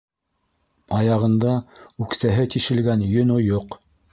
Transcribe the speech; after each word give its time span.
Аяғында 0.99 1.53
үксәһе 2.07 2.49
тишелгән 2.55 3.07
йөн 3.13 3.35
ойоҡ. 3.41 3.79